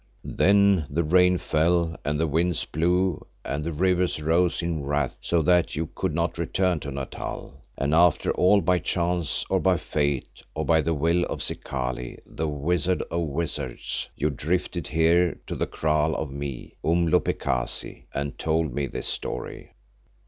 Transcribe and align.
"Then 0.25 0.87
the 0.89 1.03
rain 1.03 1.37
fell 1.37 1.95
and 2.03 2.19
the 2.19 2.25
winds 2.25 2.65
blew 2.65 3.23
and 3.45 3.63
the 3.63 3.71
rivers 3.71 4.19
rose 4.19 4.63
in 4.63 4.83
wrath 4.83 5.15
so 5.21 5.43
that 5.43 5.75
you 5.75 5.91
could 5.93 6.15
not 6.15 6.39
return 6.39 6.79
to 6.79 6.89
Natal, 6.89 7.61
and 7.77 7.93
after 7.93 8.31
all 8.31 8.61
by 8.61 8.79
chance, 8.79 9.45
or 9.47 9.59
by 9.59 9.77
fate, 9.77 10.41
or 10.55 10.65
by 10.65 10.81
the 10.81 10.95
will 10.95 11.23
of 11.25 11.43
Zikali, 11.43 12.17
the 12.25 12.47
wizard 12.47 13.03
of 13.11 13.27
wizards, 13.27 14.09
you 14.15 14.31
drifted 14.31 14.87
here 14.87 15.39
to 15.45 15.53
the 15.53 15.67
kraal 15.67 16.15
of 16.15 16.31
me, 16.31 16.73
Umhlopekazi, 16.83 18.05
and 18.11 18.39
told 18.39 18.73
me 18.73 18.87
this 18.87 19.05
story." 19.05 19.73